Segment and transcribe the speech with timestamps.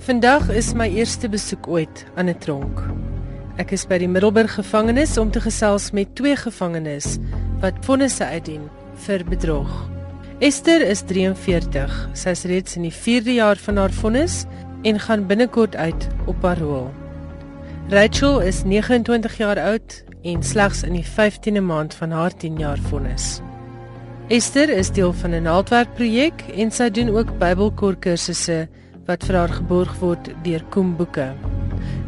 [0.00, 2.78] Vandag is my eerste besoek ooit aan 'n tronk.
[3.60, 7.18] Ek is by die Middelburg gevangenis om te gesels met twee gevangenes
[7.60, 9.90] wat vonnisse uitdien vir bedrog.
[10.38, 12.08] Esther is 43.
[12.12, 14.46] Sy is reeds in die 4de jaar van haar vonnis
[14.82, 16.90] en gaan binnekort uit op parol.
[17.88, 22.78] Rachel is 29 jaar oud en slegs in die 15de maand van haar 10 jaar
[22.78, 23.40] vonnis.
[24.28, 28.68] Esther is deel van 'n naaldwerkprojek en sy doen ook Bybelkorkursusse
[29.10, 31.32] wat vir haar geborg word deur Koem Boeke.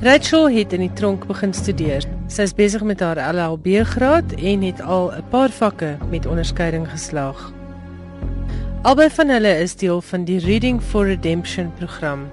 [0.06, 2.06] Rachel het in die tronk begin studeer.
[2.30, 6.87] Sy is besig met haar LLB graad en het al 'n paar vakke met onderskeiding
[6.91, 7.52] geslaag.
[8.83, 12.30] Albei van hulle is deel van die Reading for Redemption program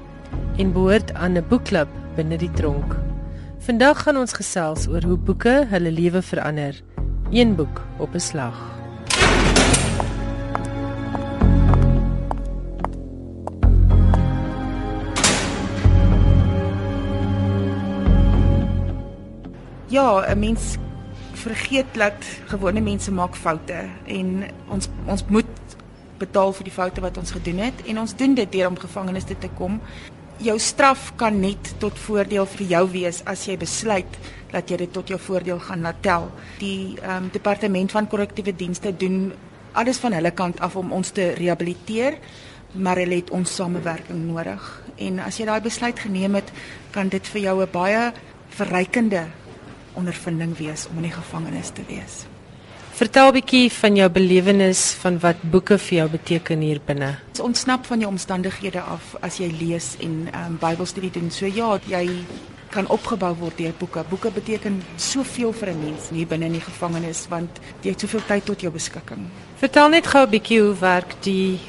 [0.57, 2.97] en behoort aan 'n boekklub binne die tronk.
[3.59, 6.75] Vandag gaan ons gesels oor hoe boeke hulle lewe verander.
[7.31, 8.78] Een boek op 'n slag.
[19.89, 20.77] Ja, 'n mens
[21.33, 22.13] vergeet dat
[22.45, 25.45] gewone mense maak foute en ons ons moet
[26.17, 29.23] betaal vir die foute wat ons gedoen het en ons doen dit deur om gevangenes
[29.23, 29.81] toe te kom.
[30.37, 34.19] Jou straf kan net tot voordeel vir jou wees as jy besluit
[34.51, 36.29] dat jy dit tot jou voordeel gaan laat tel.
[36.59, 39.33] Die ehm um, departement van korrektiewe dienste doen
[39.71, 42.17] alles van hulle kant af om ons te rehabiliteer,
[42.73, 44.83] maar hulle het ons samewerking nodig.
[44.97, 46.51] En as jy daai besluit geneem het,
[46.91, 48.11] kan dit vir jou 'n baie
[48.49, 49.27] verrykende
[50.00, 52.25] ondervinding wees om in die gevangenis te wees.
[53.00, 57.16] Vertel 'n bietjie van jou belewenis van wat boeke vir jou beteken hier binne.
[57.30, 61.31] Ons ontsnap van jou omstandighede af as jy lees en ehm um, Bybelstudie doen.
[61.31, 62.09] So ja, jy
[62.69, 64.03] kan opgebou word deur boeke.
[64.09, 68.25] Boeke beteken soveel vir 'n mens hier binne in die gevangenis want jy het soveel
[68.28, 69.28] tyd tot jou beskikking.
[69.56, 71.59] Vertel net gou 'n bietjie hoe werk die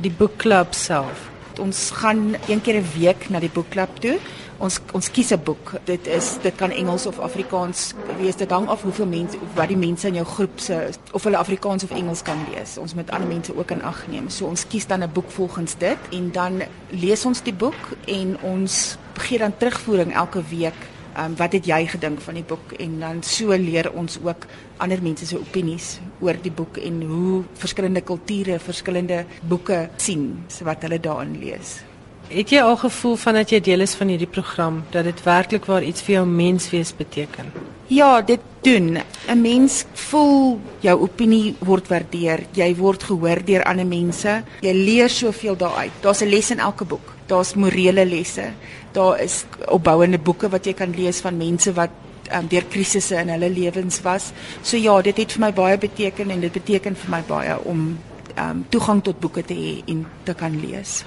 [0.00, 1.28] die boekklub self.
[1.58, 4.18] Ons gaan een keer 'n week na die boekklub toe
[4.60, 5.72] ons ons kies 'n boek.
[5.84, 8.36] Dit is dit kan Engels of Afrikaans wees.
[8.36, 11.84] Dit hang af hoeveel mense wat die mense in jou groep se of hulle Afrikaans
[11.84, 12.78] of Engels kan lees.
[12.78, 14.28] Ons moet ander mense ook in ag neem.
[14.28, 18.36] So ons kies dan 'n boek volgens dit en dan lees ons die boek en
[18.42, 20.88] ons gee dan terugvoering elke week.
[21.18, 24.46] Um, wat het jy gedink van die boek en dan so leer ons ook
[24.76, 30.82] ander mense se opinies oor die boek en hoe verskillende kulture verskillende boeke sien wat
[30.82, 31.89] hulle daarin lees.
[32.30, 35.64] Het jy al gevoel van dat jy deel is van hierdie program dat dit werklik
[35.66, 37.48] waar iets vir jou menswees beteken?
[37.90, 38.98] Ja, dit doen.
[39.26, 42.46] 'n Mens voel jou opinie word waardeer.
[42.54, 44.42] Jy word gehoor deur ander mense.
[44.60, 45.90] Jy leer soveel daaruit.
[46.00, 47.14] Daar's 'n les in elke boek.
[47.26, 48.52] Daar's morele lesse.
[48.92, 51.90] Daar is opbouende boeke wat jy kan lees van mense wat
[52.32, 54.32] um, deur krisisse in hulle lewens was.
[54.62, 57.98] So ja, dit het vir my baie beteken en dit beteken vir my baie om
[58.38, 61.04] um, toegang tot boeke te hê en te kan lees.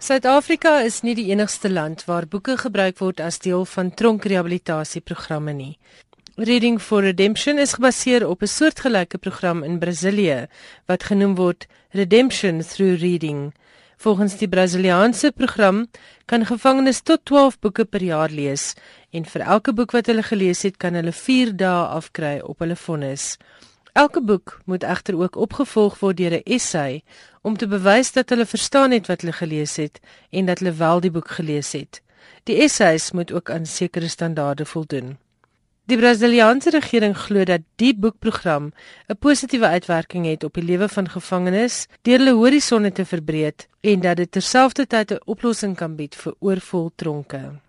[0.00, 5.74] Suid-Afrika is nie die enigste land waar boeke gebruik word as deel van tronkrehabilitasieprogramme nie.
[6.40, 10.48] Reading for Redemption is gebaseer op 'n soortgelyke program in Brasilië
[10.88, 13.52] wat genoem word Redemption Through Reading.
[13.96, 15.86] Volgens die Brasiliaanse program
[16.24, 18.74] kan gevangenes tot 12 boeke per jaar lees
[19.10, 22.76] en vir elke boek wat hulle gelees het, kan hulle 4 dae afkry op hulle
[22.76, 23.36] vonnis.
[23.92, 27.02] Elke boek moet egter ook opgevolg word deur 'n essay
[27.42, 31.00] om te bewys dat hulle verstaan het wat hulle gelees het en dat hulle wel
[31.00, 32.02] die boek gelees het.
[32.44, 35.18] Die essays moet ook aan sekere standaarde voldoen.
[35.84, 38.72] Die Brasiliaanse regering glo dat die boekprogram
[39.08, 44.00] 'n positiewe uitwerking het op die lewe van gevangenes deur hulle horisonne te verbreek en
[44.00, 47.60] dat dit terselfdertyd 'n oplossing kan bied vir oorvol tronke.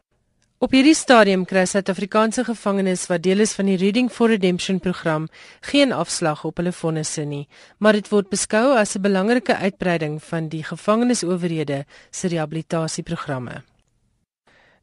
[0.61, 5.25] Op hierdie stadium kry Suid-Afrikaanse gevangenes wat deel is van die Reading for Redemption program
[5.71, 7.47] geen afslag op hulle vonnisse nie,
[7.81, 13.63] maar dit word beskou as 'n belangrike uitbreiding van die gevangenisowerhede se rehabilitasieprogramme.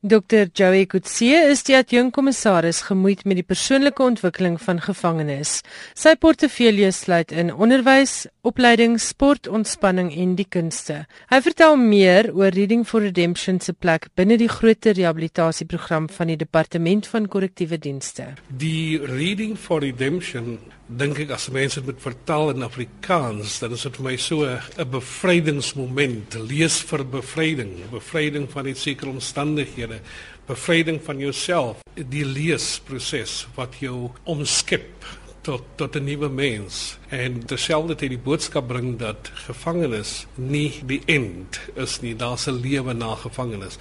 [0.02, 0.46] Dr.
[0.54, 5.56] Joey Kutsie is die adjunkkommissaris gemoeid met die persoonlike ontwikkeling van gevangenes.
[5.98, 11.00] Sy portefeulje sluit in onderwys, opleiding, sport, ontspanning en die kunste.
[11.32, 16.38] Hy vertel meer oor Reading for Redemption se plek binne die groter rehabilitasieprogram van die
[16.38, 18.36] Departement van Korrektiewe Dienste.
[18.54, 23.96] Die Reading for Redemption dink ek as mense dit vertaal in Afrikaans, dan is dit
[23.98, 29.87] vir my so 'n bevrydingsmoment, lees vir bevryding, bevryding van die sekere omstandighede,
[30.48, 35.06] bevryding van jouself, die leesproses wat jou omskep
[35.48, 36.98] tot tot 'n nuwe mens.
[37.08, 42.92] En terselfdertyd die boodskap bring dat gevangenes nie die eind is nie, daar's 'n lewe
[42.92, 43.78] na gevangenes.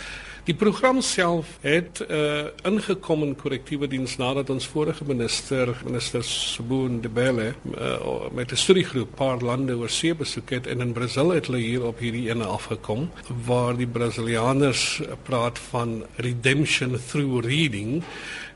[0.48, 7.02] Die program self het uh ingekom in korrektiewe diens nadat ons vorige minister, minister Sboon
[7.02, 11.30] de Belle, uh, met 'n studiegroep paar lande oor see besoek het en in Brasil
[11.30, 13.10] het hulle hier op hierdie ene afgekom
[13.46, 18.04] waar die Brasilianers praat van redemption through reading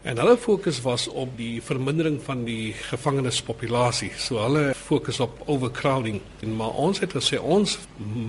[0.01, 4.09] En hulle fokus was op die vermindering van die gevangenispopulasie.
[4.17, 6.21] So hulle fokus op overcrowding.
[6.41, 7.77] En maar ons het gesê ons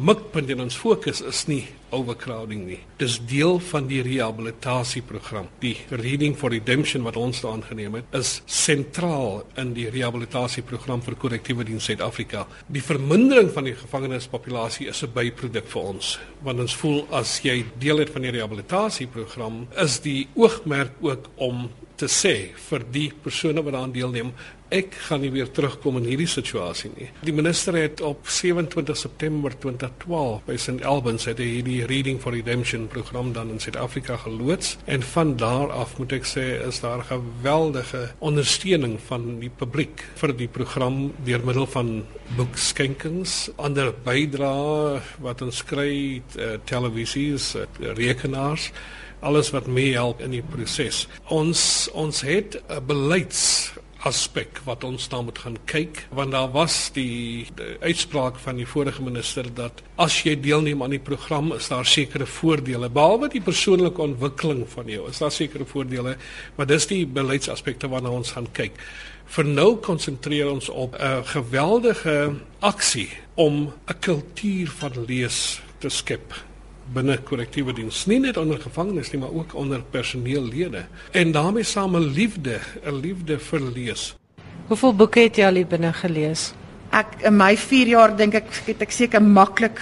[0.05, 2.79] mikpunt en ons fokus is nie overcrowding nie.
[3.01, 5.49] Dis deel van die rehabilitasieprogram.
[5.63, 11.19] Die Reading for Redemption wat ons daan geneem het, is sentraal in die rehabilitasieprogram vir
[11.21, 12.47] korrektiewe diens Suid-Afrika.
[12.73, 17.65] Die vermindering van die gevangenispopulasie is 'n byproduk vir ons, want ons voel as jy
[17.79, 21.71] deel het van die rehabilitasieprogram, is die oogmerk ook om
[22.03, 22.35] te sê
[22.69, 24.35] vir die persone wat daaraan deelneem
[24.73, 27.11] ek gaan nie weer terugkom in hierdie situasie nie.
[27.27, 32.33] Die minister het op 27 September 2012 by St Albans het hy hierdie Reading for
[32.33, 37.05] Redemption program dan in Suid-Afrika geloods en van daar af moet ek sê is daar
[37.11, 41.93] geweldige ondersteuning van die publiek vir die program deur middel van
[42.39, 47.69] boekskenkings, ander bydrae wat ons kry, uh, televisies, uh,
[47.99, 48.71] rekenaars
[49.23, 51.07] alles wat mee help in die proses.
[51.31, 53.73] Ons ons het 'n beleids
[54.03, 58.67] aspek wat ons dan moet gaan kyk want daar was die, die uitspraak van die
[58.67, 63.45] vorige minister dat as jy deelneem aan die program is daar sekere voordele behalwe die
[63.45, 66.17] persoonlike ontwikkeling van jou is daar sekere voordele
[66.57, 68.81] maar dis die beleidsaspekte waarna ons gaan kyk
[69.37, 76.35] vir nou konsentreer ons op 'n geweldige aksie om 'n kultuur van lees te skep
[76.95, 81.97] binne korrektiewe diens nie net onder gevangenes nie maar ook onder personeellede en daarmee saam
[81.97, 84.17] 'n liefde 'n liefde vir lees.
[84.69, 86.53] Hoeveel boeke het jy al binne gelees?
[86.91, 89.81] Ek in my 4 jaar dink ek het ek seker maklik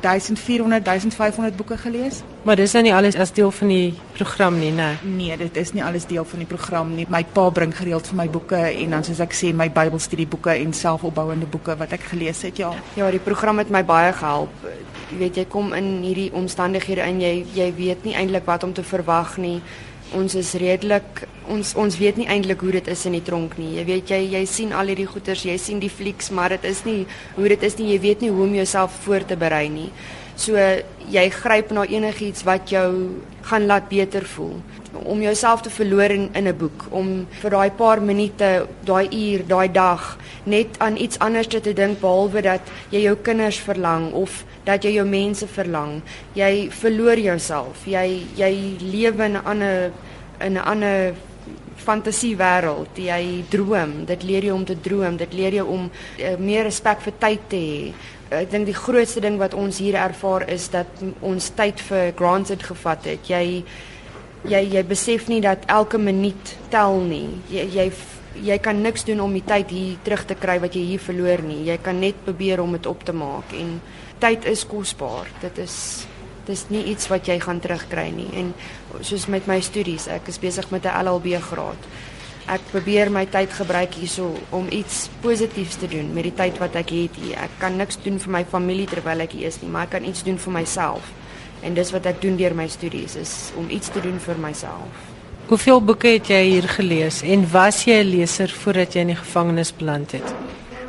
[0.00, 2.22] 1400 1500 boeke gelees.
[2.42, 4.96] Maar dis nou nie alles as deel van die program nie, né?
[5.02, 7.06] Nee, dit is nie alles deel van die program nie.
[7.08, 10.72] My pa bring gereeld vir my boeke en dan soos ek sê my Bybelstudieboeke en
[10.72, 12.72] selfopbouende boeke wat ek gelees het, ja.
[12.96, 14.64] Ja, die program het my baie gehelp
[15.12, 18.72] jy weet jy kom in hierdie omstandighede in jy jy weet nie eintlik wat om
[18.72, 19.60] te verwag nie.
[20.14, 21.22] Ons is redelik
[21.52, 23.76] ons ons weet nie eintlik hoe dit is in die tronk nie.
[23.78, 26.84] Jy weet jy jy sien al hierdie goeters, jy sien die flieks, maar dit is
[26.84, 27.06] nie
[27.36, 27.92] hoe dit is nie.
[27.94, 29.90] Jy weet nie hoe om jouself voor te berei nie.
[30.36, 30.56] So
[31.12, 32.88] jy gryp na enigiets wat jou
[33.48, 34.60] gaan laat beter voel
[35.04, 39.46] om jouself te verloor in in 'n boek, om vir daai paar minute, daai uur,
[39.46, 42.60] daai dag net aan iets anders te dink behalwe dat
[42.90, 46.00] jy jou kinders verlang of dat jy jou mense verlang.
[46.34, 47.86] Jy verloor jouself.
[47.86, 49.92] Jy jy lewe in 'n ander
[50.40, 51.14] in 'n ander
[51.76, 52.96] fantasiewêreld.
[52.96, 54.04] Jy droom.
[54.04, 55.16] Dit leer jou om te droom.
[55.16, 57.92] Dit leer jou om uh, meer respek vir tyd te hê.
[58.30, 60.86] Ek dink die grootste ding wat ons hier ervaar is dat
[61.20, 63.28] ons tyd vir granted gevat het.
[63.28, 63.64] Jy
[64.48, 67.28] jy jy besef nie dat elke minuut tel nie.
[67.50, 67.92] Jy jy
[68.42, 71.42] jy kan niks doen om die tyd hier terug te kry wat jy hier verloor
[71.44, 71.64] nie.
[71.68, 73.76] Jy kan net probeer om dit op te maak en
[74.22, 75.26] tyd is kosbaar.
[75.42, 76.06] Dit is
[76.46, 78.28] dis nie iets wat jy gaan terugkry nie.
[78.38, 78.50] En
[79.00, 81.78] soos met my studies, ek is besig met 'n LLB graad.
[82.50, 86.74] Ek probeer my tyd gebruik hierso om iets positiefs te doen met die tyd wat
[86.74, 87.36] ek het hier.
[87.38, 90.04] Ek kan niks doen vir my familie terwyl ek hier is nie, maar ek kan
[90.04, 91.12] iets doen vir myself.
[91.62, 94.90] En dis wat ek doen deur my studies is om iets te doen vir myself.
[95.46, 99.22] Hoeveel boeke het jy hier gelees en was jy 'n leser voordat jy in die
[99.22, 100.34] gevangenis beland het?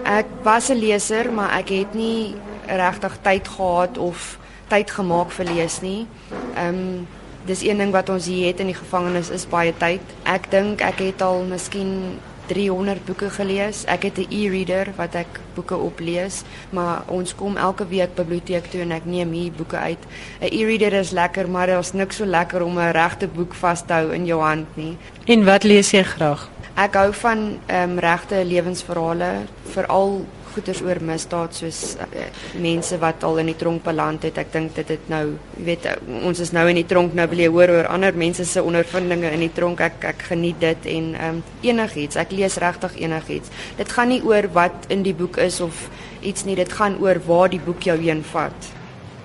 [0.04, 2.36] Ek was 'n leser, maar ek het nie
[2.68, 6.08] regtig tyd gehad of tyd gemaak vir lees nie.
[6.56, 7.08] Ehm um,
[7.46, 10.02] dis een ding wat ons hier het in die gevangenis is baie tyd.
[10.24, 13.84] Ek dink ek het al miskien 300 boeke gelees.
[13.86, 18.66] Ek het 'n e-reader wat ek boeke op lees, maar ons kom elke week biblioteek
[18.66, 20.00] toe en ek neem hier boeke uit.
[20.42, 23.94] 'n E-reader is lekker, maar daar's niks so lekker om 'n regte boek vas te
[23.94, 24.98] hou in jou hand nie.
[25.26, 26.50] En wat lees jy graag?
[26.76, 29.32] Ek hou van ehm um, regte lewensverhale,
[29.64, 32.26] veral goeters oor misdaad soos uh,
[32.62, 34.38] mense wat al in die tronk beland het.
[34.42, 35.24] Ek dink dit het nou,
[35.58, 35.88] jy weet,
[36.24, 39.34] ons is nou in die tronk nou wil jy hoor oor ander mense se ondervindinge
[39.34, 39.82] in die tronk.
[39.84, 42.20] Ek ek geniet dit en ehm um, enigiets.
[42.20, 43.52] Ek lees regtig enigiets.
[43.80, 45.88] Dit gaan nie oor wat in die boek is of
[46.22, 46.56] iets nie.
[46.60, 48.74] Dit gaan oor waar die boek jou heen vat.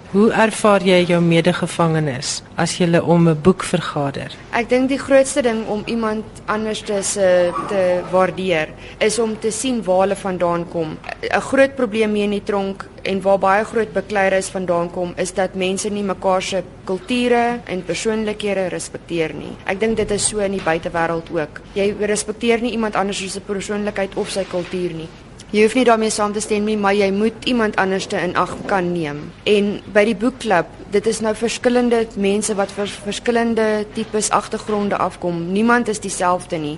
[0.09, 4.33] Hoe ervaar jy jou medegevangenes as jy om 'n boek vergader?
[4.57, 9.50] Ek dink die grootste ding om iemand anders te se te waardeer is om te
[9.50, 10.97] sien waar hulle vandaan kom.
[11.21, 15.35] 'n Groot probleem hier in die tronk en waar baie groot bekleiers vandaan kom is
[15.35, 19.57] dat mense nie mekaar se kulture en persoonlikhede respekteer nie.
[19.67, 21.61] Ek dink dit is so in die buitewêreld ook.
[21.75, 25.09] Jy respekteer nie iemand anders se persoonlikheid of sy kultuur nie.
[25.49, 28.50] Jy hoef nie daarmee saam te stem nie, maar jy moet iemand anderste in ag
[28.69, 29.23] kan neem.
[29.49, 35.47] En by die boekklub, dit is nou verskillende mense wat vir verskillende tipes agtergronde afkom.
[35.52, 36.76] Niemand is dieselfde nie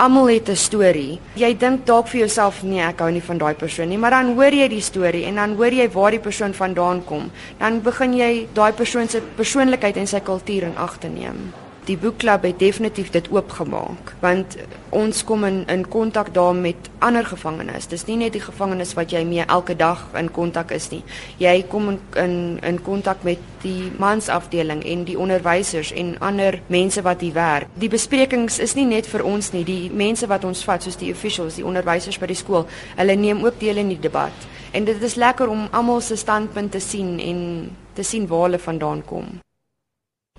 [0.00, 1.20] almal het 'n storie.
[1.34, 4.34] Jy dink dalk vir jouself nee, ek hou nie van daai persoon nie, maar dan
[4.34, 7.30] hoor jy die storie en dan hoor jy waar die persoon vandaan kom.
[7.58, 11.52] Dan begin jy daai persoon se persoonlikheid en sy kultuur in ag te neem
[11.90, 14.56] die boekklub het definitief dit oopgemaak want
[14.94, 17.86] ons kom in in kontak daar met ander gevangenes.
[17.86, 21.02] Dis nie net die gevangenes wat jy mee elke dag in kontak is nie.
[21.38, 22.34] Jy kom in in
[22.66, 27.68] in kontak met die mansafdeling en die onderwysers en ander mense wat hier werk.
[27.74, 31.12] Die besprekings is nie net vir ons nie, die mense wat ons vat soos die
[31.12, 32.66] officials, die onderwysers by die skool,
[32.96, 34.48] hulle neem ook deel in die debat.
[34.72, 38.58] En dit is lekker om almal se standpunte te sien en te sien waar hulle
[38.58, 39.40] vandaan kom.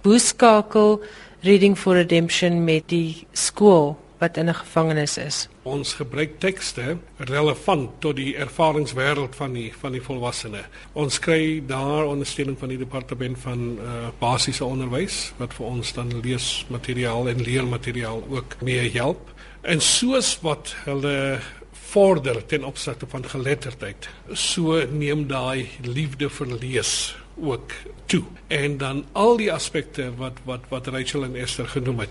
[0.01, 1.01] Boeskakel
[1.43, 5.47] Reading for Redemption met die skool wat in 'n gevangenis is.
[5.63, 10.65] Ons gebruik tekste relevant tot die ervaringswêreld van die van die volwassenes.
[10.93, 16.21] Ons kry daar ondersteuning van die departement van uh, basiese onderwys wat vir ons dan
[16.21, 19.33] leesmateriaal en leermateriaal ook mee help.
[19.61, 21.39] En soos wat hulle
[21.71, 27.71] vorder ten opsigte van geletterdheid, so neem daai liefde vir lees ook
[28.05, 32.09] toe en dan al die aspekte wat wat wat Rachel en Esther genoem het.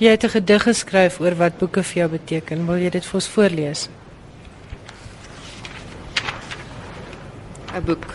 [0.00, 2.66] Jy het 'n gedig geskryf oor wat boeke vir jou beteken.
[2.66, 3.88] Wil jy dit vir ons voorlees?
[7.74, 8.14] 'n Boek.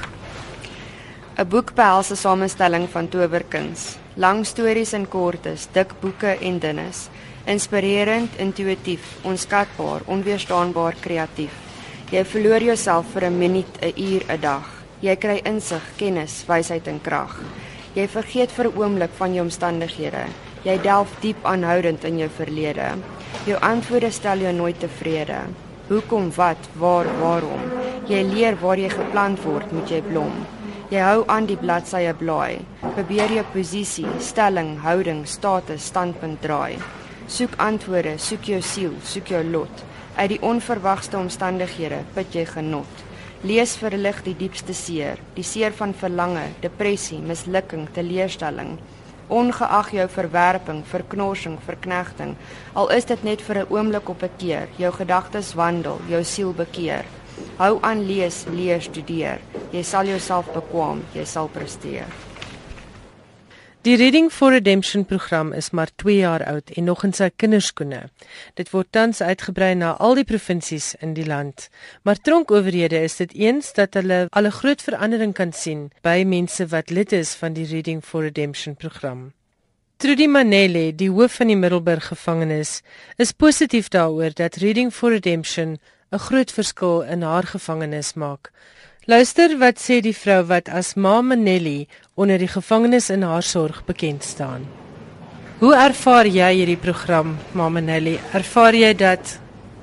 [1.37, 7.09] 'n Boek behels 'n samestelling van towerkuns, lang stories en kortes, dik boeke en dunnes,
[7.45, 11.53] inspirerend, intuïtief, onskatbaar, onweerstaanbaar kreatief.
[12.11, 14.74] Jy verloor jouself vir 'n minuut, 'n uur, 'n dag.
[15.03, 17.33] Jy kry insig, kennis, wysheid en krag.
[17.95, 20.25] Jy vergeet vir 'n oomblik van jou omstandighede.
[20.63, 22.95] Jy delf diep aanhoudend in jou verlede.
[23.45, 25.39] Jou antwoorde stel jou nooit tevrede.
[25.87, 27.61] Hoekom, wat, waar, waarom?
[28.07, 30.45] Jy leer waar jy geplant word, moet jy blom.
[30.89, 32.61] Jy hou aan die bladsye blaai.
[32.81, 36.77] Probeer jou posisie, stelling, houding, status, standpunt draai.
[37.27, 39.83] Soek antwoorde, soek jou siel, soek jou lot.
[40.15, 43.05] Uit die onverwagte omstandighede put jy genot.
[43.45, 48.71] Lees verlig die diepste seer, die seer van verlange, depressie, mislukking, teleurstelling.
[49.29, 52.33] Ongeag jou verwerping, verknorsing, verknegting,
[52.73, 56.53] al is dit net vir 'n oomblik op 'n keer, jou gedagtes wandel, jou siel
[56.53, 57.05] bekeer.
[57.57, 59.39] Hou aan lees, leer, studeer.
[59.71, 62.07] Jy sal jouself bekwam, jy sal presteer.
[63.85, 67.99] Die Reading for Redemption program is maar 2 jaar oud en nog in sy kinderskoene.
[68.57, 71.67] Dit word tans uitgebrei na al die provinsies in die land.
[72.01, 76.65] Maar tronkowerhede is dit eens dat hulle al 'n groot verandering kan sien by mense
[76.73, 79.33] wat lid is van die Reading for Redemption program.
[79.97, 82.81] Trudy Manele, die hoof van die Middelburg gevangenis,
[83.17, 85.77] is positief daaroor dat Reading for Redemption
[86.11, 88.51] 'n groot verskil in haar gevangenis maak.
[89.05, 91.83] Luister wat sê die vrou wat as Mama Nelly
[92.17, 94.65] onder die gevangenes in haar sorg bekend staan.
[95.59, 98.15] Hoe ervaar jy hierdie program, Mama Nelly?
[98.33, 99.35] Ervaar jy dat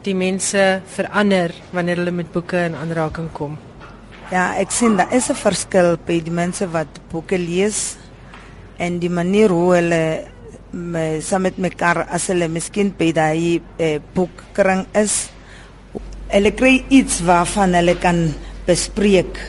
[0.02, 3.54] die mense verander wanneer hulle met boeke in aanraking kom?
[4.34, 7.96] Ja, ek sien daar is 'n verskil by die mense wat boeke lees
[8.78, 10.26] en die manier hoe hulle
[10.72, 15.30] me, saam met mekaar as hulle miskien by daai eh, boekkring is.
[16.28, 18.34] Hulle kry iets waarvan hulle kan
[18.66, 19.40] bespreek.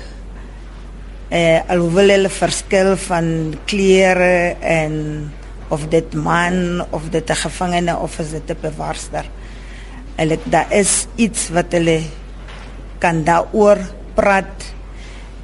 [1.30, 5.32] Eh alhoewel hulle verskil van klere en
[5.74, 9.26] of dit man of dit 'n gevangene of is dit 'n bewaarster.
[10.16, 12.02] Hulle daar is iets wat hulle
[13.00, 13.78] kan daaroor
[14.14, 14.74] praat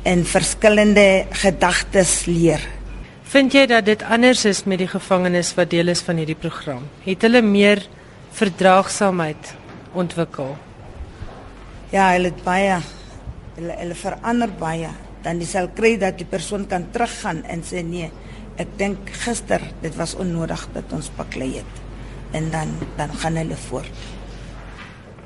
[0.04, 2.62] en verskillende gedagtes leer.
[3.24, 6.88] Vind jy dat dit anders is met die gevangenes wat deel is van hierdie program?
[7.04, 7.84] Het hulle meer
[8.32, 9.54] verdraagsaamheid
[9.94, 10.58] ontwikkel?
[11.90, 12.80] Ja, hulle het baie
[13.60, 14.92] hulle hulle verander baie
[15.24, 18.12] dan dis al kry dat die persoon kan teruggaan en sê nee
[18.60, 21.84] ek dink gister dit was onnodig dat ons baklei het
[22.40, 24.08] en dan dan gaan hulle voort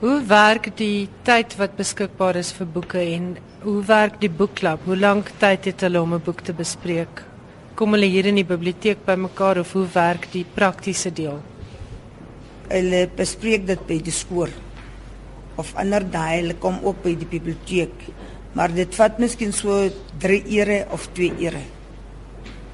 [0.03, 3.27] Hoe werk die tyd wat beskikbaar is vir boeke en
[3.63, 4.81] hoe werk die boekklub?
[4.83, 7.23] Hoe lank tyd het hulle om 'n boek te bespreek?
[7.75, 11.39] Kom hulle hier in die biblioteek bymekaar of hoe werk die praktiese deel?
[12.67, 14.51] Hulle bespreek dit by die skool
[15.55, 17.93] of ander daai hulle kom ook by die biblioteek.
[18.53, 19.89] Maar dit vat miskien so
[20.21, 21.63] 3 ure of 2 ure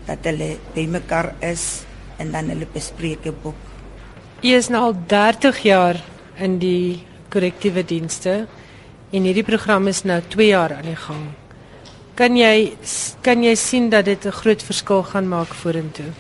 [0.09, 1.86] dat hulle by mekaar is
[2.19, 3.62] en dan hulle bespreek 'n boek.
[4.43, 6.03] U is nou al 30 jaar
[6.38, 8.48] in die korrektiewe dienste
[9.12, 11.25] en hierdie program is nou 2 jaar aan die gang.
[12.15, 12.75] Kan jy
[13.21, 16.12] kan jy sien dat dit 'n groot verskil gaan maak vorentoe?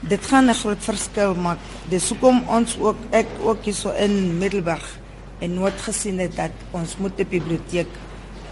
[0.00, 1.58] Dit gaan 'n groot verskil maak.
[1.88, 4.98] Dis hoekom ons ook ek ook hier so in Middelburg
[5.40, 7.88] en nooit gesien het dat ons moet 'n biblioteek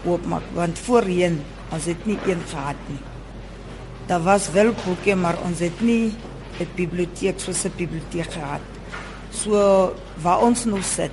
[0.05, 1.41] oopmaak want voorheen
[1.73, 3.03] ons het nie een gehad nie.
[4.07, 6.15] Daar was wel boeke maar ons het nie
[6.61, 8.61] 'n biblioteek soos 'n biblioteek gehad.
[9.31, 11.13] So waar ons nou sit,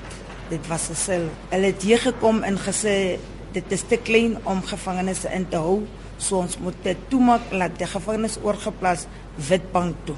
[0.49, 1.23] dit was 'n sel.
[1.49, 3.19] Hulle het hier gekom en gesê
[3.51, 5.83] dit is te klein om gevangenes in te hou,
[6.17, 10.15] so ons moet dit toemaak laat die gevangenes oorgeplaas Witbank toe.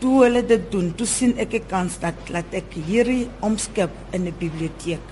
[0.00, 4.26] Toe hulle dit doen, toe sien ek 'n kans dat laat ek hierdie omskep in
[4.26, 5.06] 'n biblioteek.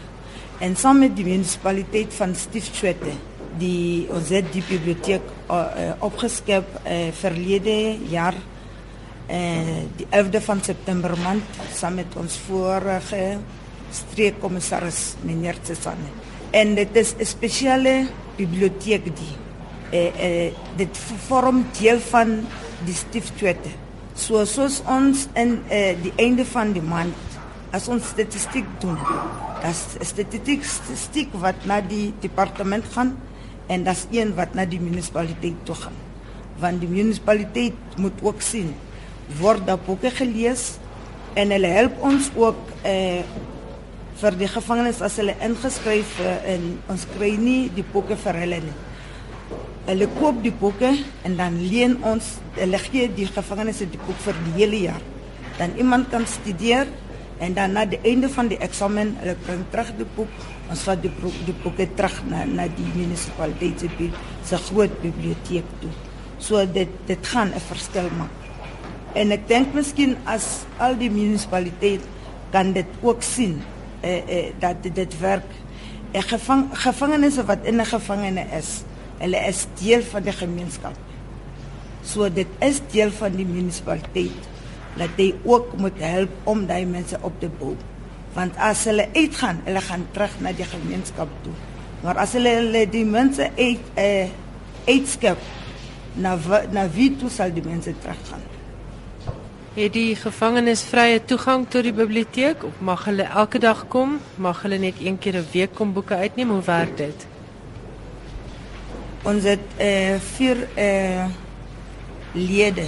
[0.59, 3.13] En saam met die munisipaliteit van Stiefswette,
[3.59, 8.39] die ons het die biblioteek uh, opgeskep uh, verlede jaar
[9.29, 11.45] eh die 11de van September maand
[11.77, 13.39] saam met ons vorige
[13.93, 16.09] streekkommissaris meneer Tsane.
[16.51, 19.35] En dit is 'n spesiale biblioteek die
[19.91, 20.99] eh eh dit
[21.29, 22.47] vorm deel van
[22.85, 23.69] die stiftwette.
[24.15, 27.15] So soos ons in eh die einde van die maand
[27.71, 28.99] as ons statistiek doen,
[29.63, 33.17] das statistiek statistiek wat na die departement gaan
[33.69, 35.97] en das een wat na die munisipaliteit toe gaan.
[36.59, 38.75] Want die munisipaliteit moet ook sien
[39.41, 40.79] word daar boeke gelees
[41.37, 43.23] en hulle help ons ook eh
[44.19, 48.59] vir die gevangenes as hulle ingeskryf uh, en ons kry nie die boeke vir hulle
[48.65, 48.73] nie.
[49.87, 50.91] Hulle koop die boeke
[51.25, 55.05] en dan leen ons hulle gee die gevangenes die boek vir die hele jaar.
[55.61, 56.91] Dan iemand kan studeer
[57.39, 60.33] en dan na die einde van die eksamen hulle bring terug die boek.
[60.69, 63.85] Ons vat die boek, die boeke terug na na die munisipaliteit
[64.47, 65.93] se groot biblioteek toe.
[66.39, 68.35] So dit dit gaan 'n verskil maak.
[69.15, 72.03] En ek dink miskien as al die munisipaliteit
[72.51, 73.63] kan dit ook sien
[74.01, 75.51] eh eh dat dit werk.
[76.13, 78.83] En gevang gevangenes wat in 'n gevangene is,
[79.19, 80.97] hulle is deel van die gemeenskap.
[82.03, 84.58] So dit is deel van die munisipaliteit
[84.99, 87.77] dat jy ook moet help om daai mense op te bou.
[88.35, 91.55] Want as hulle uitgaan, hulle gaan terug na die gemeenskap toe.
[92.03, 94.29] Maar as hulle, hulle die mense uit eh
[94.89, 95.39] uitskep
[96.17, 96.37] na
[96.73, 98.45] na wie toe sal die mense teruggaan?
[99.79, 104.17] Het die gevangenes vrye toegang tot die biblioteek of mag hulle elke dag kom?
[104.37, 106.51] Mag hulle net een keer 'n week kom boeke uitneem?
[106.51, 107.27] Hoe werk dit?
[109.23, 111.27] Ons het eh uh, vier eh uh,
[112.33, 112.87] lede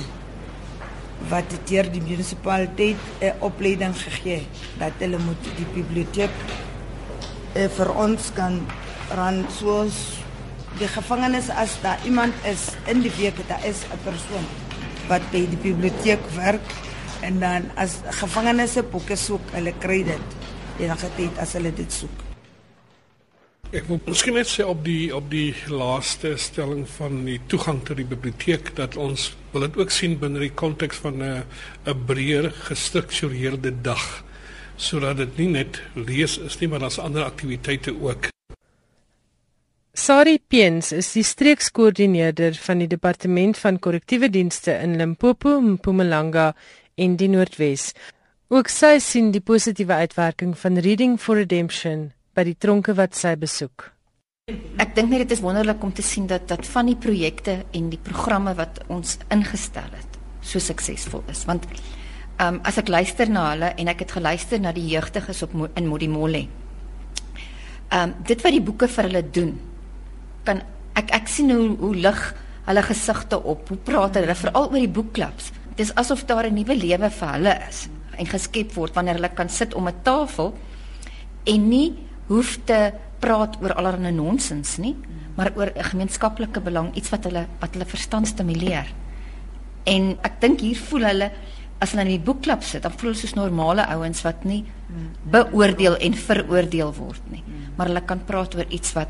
[1.29, 4.47] wat deur die munisipaliteit 'n uh, opleiding gegee
[4.79, 6.35] dat hulle moet die biblioteek
[7.57, 8.61] uh, vir ons kan
[9.11, 10.23] ran soos
[10.79, 14.47] die gevangenes as daar iemand is in die week daar is 'n persoon
[15.09, 16.67] wat by die biblioteek werk
[17.21, 20.37] en dan as gevangenes boeke soek, hulle kry dit
[20.81, 22.30] enige tyd as hulle dit soek.
[23.71, 28.01] Ek wil miskien net sê op die op die laaste stelling van die toegang tot
[28.01, 31.45] die biblioteek dat ons wil dit ook sien binne die konteks van 'n
[31.87, 34.25] 'n breër gestruktureerde dag
[34.77, 38.29] sodat dit nie net lees is nie maar daar's ander aktiwiteite ook.
[39.95, 46.55] Sari Peens is die streekskoördineerder van die departement van korrektiewe dienste in Limpopo, Mpumalanga
[46.95, 47.93] en die Noordwes.
[48.49, 53.35] Ook sy sien die positiewe uitwerking van Reading for Redemption by die tronke wat sy
[53.37, 53.91] besoek.
[54.83, 57.91] Ek dink net dit is wonderlik om te sien dat dat van die projekte en
[57.93, 61.67] die programme wat ons ingestel het so suksesvol is want
[62.41, 65.53] ehm um, as ek luister na hulle en ek het geluister na die jeugdiges op
[65.77, 66.47] in Modimolle.
[67.91, 69.59] Ehm um, dit wat die boeke vir hulle doen
[70.45, 70.63] kan
[70.99, 72.23] ek ek sien hoe hoe lig
[72.67, 73.69] hulle gesigte op.
[73.69, 75.51] Hoe praat hulle veral oor die boekklubs?
[75.75, 79.35] Dit is asof daar 'n nuwe lewe vir hulle is en geskep word wanneer hulle
[79.35, 80.55] kan sit om 'n tafel
[81.45, 81.97] en nie
[82.31, 84.95] hoef te praat oor allerlei nonsens nie,
[85.37, 88.87] maar oor 'n gemeenskaplike belang, iets wat hulle wat hulle verstand stimuleer.
[89.85, 91.31] En ek dink hier voel hulle
[91.81, 94.65] as hulle in die boekklub sit, dan voel hulle soos normale ouens wat nie
[95.31, 97.43] beoordeel en veroordeel word nie,
[97.77, 99.09] maar hulle kan praat oor iets wat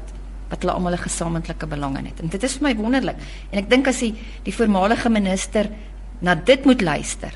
[0.51, 2.21] wat hulle almal 'n gesamentlike belang in het.
[2.21, 3.17] En dit is vir my wonderlik.
[3.53, 5.71] En ek dink as die die voormalige minister
[6.21, 7.33] na dit moet luister,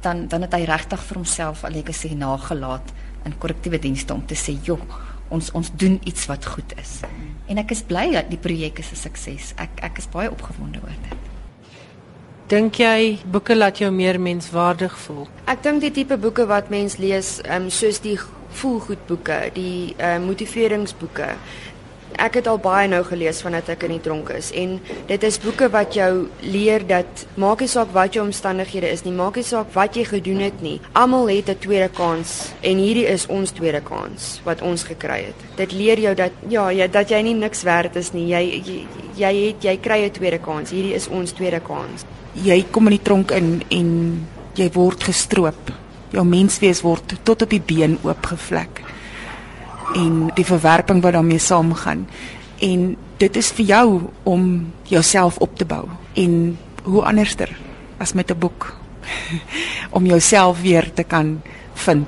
[0.00, 2.92] dan dan het hy regtig vir homself 'n legacy nagelaat
[3.24, 4.80] in korrektiewe dienste om te sê, "Joh,
[5.28, 7.00] ons ons doen iets wat goed is."
[7.46, 9.52] En ek is bly dat die projek is 'n sukses.
[9.56, 11.18] Ek ek is baie opgewonde oor dit.
[12.46, 15.26] Dink jy boeke laat jou meer menswaardig voel?
[15.44, 19.94] Ek dink die tipe boeke wat mens lees, ehm um, soos die voelgoed boeke, die
[19.98, 21.34] uh, motiveringsboeke,
[22.14, 25.38] Ek het al baie nou gelees vandat ek in die tronk is en dit is
[25.42, 29.44] boeke wat jou leer dat maak nie saak wat jou omstandighede is nie, maak nie
[29.44, 30.80] saak wat jy gedoen het nie.
[30.94, 35.38] Almal het 'n tweede kans en hierdie is ons tweede kans wat ons gekry het.
[35.56, 38.28] Dit leer jou dat ja, jy dat jy nie niks werd is nie.
[38.28, 40.70] Jy jy, jy het jy kry 'n tweede kans.
[40.70, 42.04] Hierdie is ons tweede kans.
[42.32, 45.72] Jy kom in die tronk in en jy word gestroop.
[46.10, 48.85] Jou menswees word tot op die been oopgevlek.
[49.94, 52.08] En die verwerping wat daarmee saamgaan.
[52.58, 55.88] En dit is vir jou om jouself op te bou.
[56.14, 57.56] En hoe anderster
[57.98, 58.76] as met 'n boek
[59.96, 61.42] om jouself weer te kan
[61.74, 62.06] vind.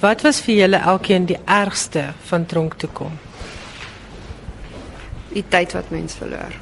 [0.00, 3.18] Wat was vir julle elkeen die ergste van tronk toe kom?
[5.32, 6.54] Die tyd wat mens verloor.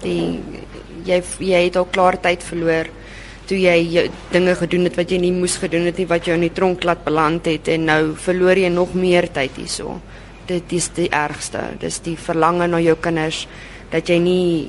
[0.00, 0.40] Die
[1.04, 2.86] jy jy het al klaar tyd verloor
[3.48, 6.36] toe jy jou dinge gedoen het wat jy nie moes gedoen het nie wat jou
[6.36, 9.98] in die tronk laat beland het en nou verloor jy nog meer tyd hierso.
[10.48, 11.62] Dit is die ergste.
[11.80, 13.46] Dis die verlange na jou kinders
[13.92, 14.68] dat jy nie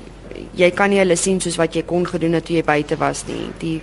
[0.56, 3.26] jy kan nie hulle sien soos wat jy kon gedoen het toe jy buite was
[3.28, 3.50] nie.
[3.60, 3.80] Die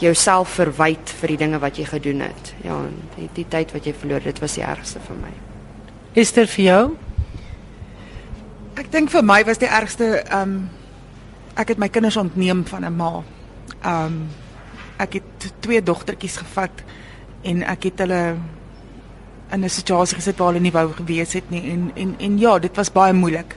[0.00, 2.52] jouself verwyd vir die dinge wat jy gedoen het.
[2.64, 2.76] Ja,
[3.16, 5.32] die, die tyd wat jy verloor, dit was die ergste vir my.
[6.20, 6.84] Is dit vir jou?
[8.80, 10.60] Ek dink vir my was die ergste ehm um,
[11.60, 13.22] ek het my kinders ontneem van 'n ma.
[13.86, 14.28] Um,
[15.00, 16.82] ek het twee dogtertjies gevat
[17.42, 18.36] en ek het hulle
[19.50, 22.58] in 'n situasie gesit waar hulle nie wou gewees het nie en en en ja,
[22.58, 23.56] dit was baie moeilik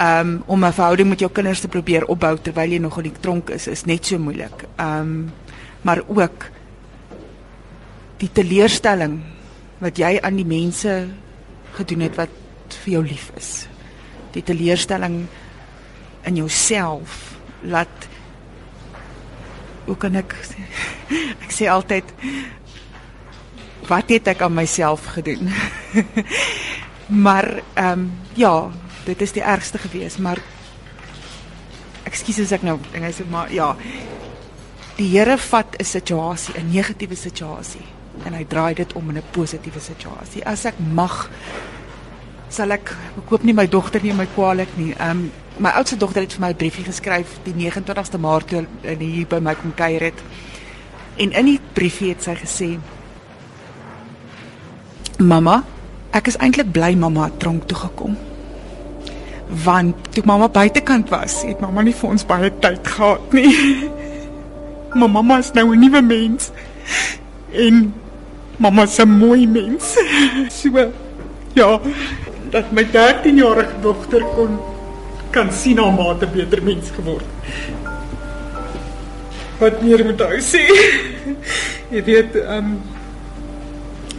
[0.00, 3.20] um, om 'n verhouding met jou kinders te probeer opbou terwyl jy nog in die
[3.20, 4.64] tronk is is net so moeilik.
[4.80, 5.32] Um,
[5.82, 6.50] maar ook
[8.16, 9.20] die teleurstelling
[9.78, 11.08] wat jy aan die mense
[11.72, 12.28] gedoen het wat
[12.84, 13.66] vir jou lief is.
[14.32, 15.26] Die teleurstelling
[16.22, 18.08] in jouself laat
[19.90, 20.36] hoe kan ek
[21.44, 22.06] ek sê altyd
[23.90, 25.50] wat het ek aan myself gedoen?
[27.26, 28.70] maar ehm um, ja,
[29.04, 30.38] dit is die ergste gewees, maar
[32.06, 33.72] ekskuus as ek nou dinge sê, maar ja.
[35.00, 37.86] Die Here vat 'n situasie, 'n negatiewe situasie
[38.24, 40.44] en hy draai dit om in 'n positiewe situasie.
[40.46, 41.30] As ek mag
[42.48, 44.94] sal ek ek koop nie my dogter nie my kwaliek nie.
[44.94, 48.64] Ehm um, my oudste dogter het vir my 'n briefie geskryf die 29ste Maart toe
[48.98, 50.18] hier by my kom kuier het.
[51.16, 52.78] En in die briefie het sy gesê:
[55.18, 55.64] "Mamma,
[56.10, 58.16] ek is eintlik bly mamma het tronk toe gekom."
[59.64, 63.54] want toe mamma buitekant was, het mamma nie vir ons baie tyd gehad nie.
[64.90, 66.50] Maar mamma is nou 'n nuwe mens.
[67.52, 67.94] En
[68.56, 69.94] mamma se mooi mens.
[70.60, 70.90] So
[71.52, 71.80] ja,
[72.50, 74.58] dat my 13-jarige dogter kon
[75.30, 77.24] kan sien haar ma 'n beter mens geword.
[79.58, 80.64] Wat meer moet ek sê?
[81.94, 82.80] Jy weet, ehm um,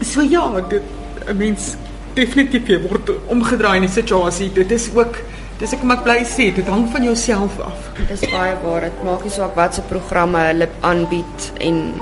[0.02, 0.84] so ja, dit
[1.28, 1.76] 'n mens
[2.13, 4.50] definitief jy word omgedraai in die situasie.
[4.54, 5.19] Dit is ook
[5.62, 7.91] dis ek moet bly sê, dit hang van jouself af.
[7.97, 8.88] Dit is baie waar.
[8.88, 11.93] Dit maak nie saak wat se programme hulle aanbied en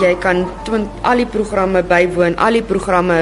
[0.00, 3.18] jy kan twint, al die programme bywoon, al die programme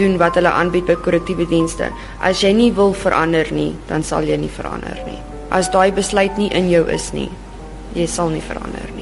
[0.00, 1.90] doen wat hulle aanbied by korrektiewe dienste.
[2.24, 5.20] As jy nie wil verander nie, dan sal jy nie verander nie.
[5.50, 7.30] As daai besluit nie in jou is nie,
[7.96, 8.99] jy sal nie verander nie.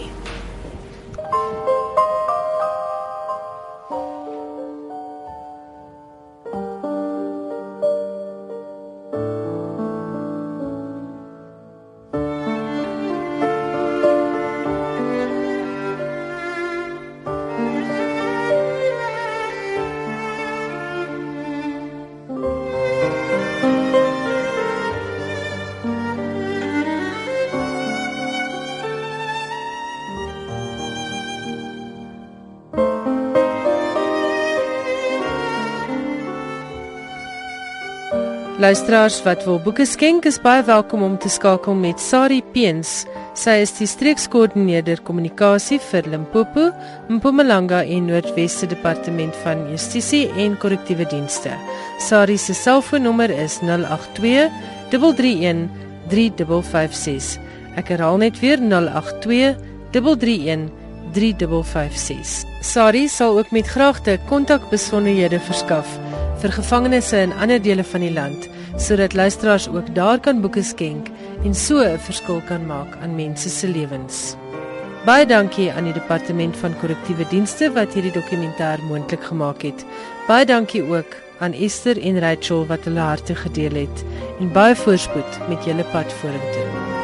[38.59, 43.05] Luisteraars wat wil boeke skenk is baie welkom om te skakel met Sari Peens.
[43.39, 46.65] Sy is die streekskoördineerder kommunikasie vir Limpopo,
[47.07, 51.55] Mpumalanga en Noordweste Departement van Justisie en Korrektiewe Dienste.
[52.03, 54.51] Sari se selfoonnommer is 082
[54.91, 55.71] 331
[56.11, 57.39] 3556.
[57.79, 59.55] Ek herhaal net weer 082
[59.95, 60.67] 331
[61.15, 62.43] 3556.
[62.67, 66.08] Sari sal ook met graagte kontakbesonderhede verskaf
[66.43, 68.49] vir gevangenes in ander dele van die land
[68.79, 71.09] sodat luisteraars ook daar kan boeke skenk
[71.45, 74.37] en so 'n verskil kan maak aan mense se lewens.
[75.07, 79.85] Baie dankie aan die departement van korrektiewe dienste wat hierdie dokumentêr moontlik gemaak het.
[80.27, 84.05] Baie dankie ook aan Esther en Rachel wat hulle harte gedeel het
[84.41, 86.98] en baie voorspoed met julle pad vorentoe.